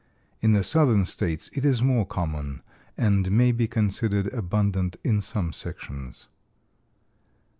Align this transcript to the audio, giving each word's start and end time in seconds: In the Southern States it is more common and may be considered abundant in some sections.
In 0.41 0.53
the 0.53 0.63
Southern 0.63 1.05
States 1.05 1.51
it 1.53 1.63
is 1.63 1.83
more 1.83 2.07
common 2.07 2.63
and 2.97 3.31
may 3.31 3.51
be 3.51 3.67
considered 3.67 4.33
abundant 4.33 4.97
in 5.03 5.21
some 5.21 5.53
sections. 5.53 6.27